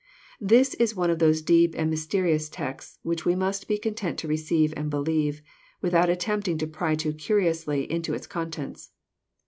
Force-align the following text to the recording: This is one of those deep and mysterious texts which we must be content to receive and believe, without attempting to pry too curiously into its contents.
This 0.39 0.73
is 0.73 0.95
one 0.95 1.11
of 1.11 1.19
those 1.19 1.43
deep 1.43 1.75
and 1.77 1.87
mysterious 1.87 2.49
texts 2.49 2.97
which 3.03 3.23
we 3.23 3.35
must 3.35 3.67
be 3.67 3.77
content 3.77 4.17
to 4.17 4.27
receive 4.27 4.73
and 4.75 4.89
believe, 4.89 5.43
without 5.79 6.09
attempting 6.09 6.57
to 6.57 6.65
pry 6.65 6.95
too 6.95 7.13
curiously 7.13 7.83
into 7.83 8.15
its 8.15 8.25
contents. 8.25 8.93